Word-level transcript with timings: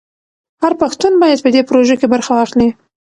هر 0.61 0.73
پښتون 0.81 1.13
باید 1.21 1.39
په 1.43 1.49
دې 1.55 1.61
پروژه 1.69 1.95
کې 1.99 2.07
برخه 2.13 2.31
واخلي. 2.35 2.69